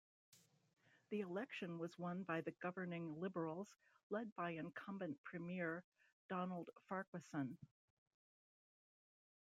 [1.11, 3.67] The election was won by the governing Liberals,
[4.09, 5.83] led by incumbent Premier
[6.27, 7.55] Donald Farquharson.